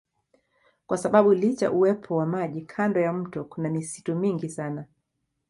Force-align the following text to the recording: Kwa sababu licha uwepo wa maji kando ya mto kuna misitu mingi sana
Kwa 0.87 0.97
sababu 0.97 1.33
licha 1.33 1.71
uwepo 1.71 2.15
wa 2.15 2.25
maji 2.25 2.61
kando 2.61 2.99
ya 3.01 3.13
mto 3.13 3.43
kuna 3.43 3.69
misitu 3.69 4.15
mingi 4.15 4.49
sana 4.49 4.85